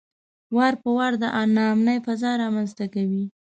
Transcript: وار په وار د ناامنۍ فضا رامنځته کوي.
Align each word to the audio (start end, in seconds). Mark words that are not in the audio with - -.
وار 0.55 0.73
په 0.81 0.89
وار 0.97 1.13
د 1.21 1.23
ناامنۍ 1.55 1.97
فضا 2.05 2.31
رامنځته 2.43 2.85
کوي. 2.93 3.23